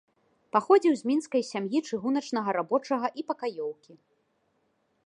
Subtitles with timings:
[0.55, 3.93] Паходзіў з мінскай сям'і чыгуначнага рабочага і пакаёўкі.